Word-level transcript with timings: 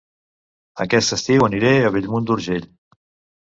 Aquest 0.85 1.13
estiu 1.17 1.45
aniré 1.49 1.75
a 1.77 1.93
Bellmunt 1.97 2.27
d'Urgell 2.31 2.67